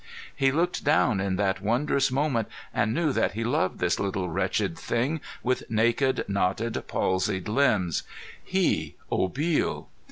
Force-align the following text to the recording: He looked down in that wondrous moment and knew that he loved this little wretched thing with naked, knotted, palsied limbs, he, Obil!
He 0.35 0.51
looked 0.51 0.83
down 0.83 1.19
in 1.19 1.35
that 1.35 1.61
wondrous 1.61 2.09
moment 2.11 2.47
and 2.73 2.91
knew 2.91 3.11
that 3.13 3.33
he 3.33 3.43
loved 3.43 3.77
this 3.77 3.99
little 3.99 4.29
wretched 4.31 4.75
thing 4.75 5.21
with 5.43 5.63
naked, 5.69 6.25
knotted, 6.27 6.73
palsied 6.87 7.47
limbs, 7.47 8.01
he, 8.43 8.95
Obil! 9.11 9.89